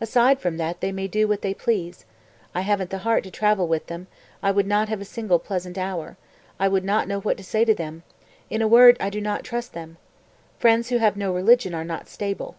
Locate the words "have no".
10.98-11.34